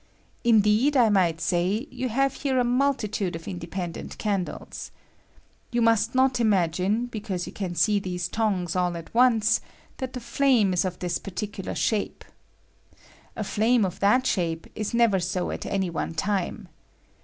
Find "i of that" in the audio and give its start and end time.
13.83-14.25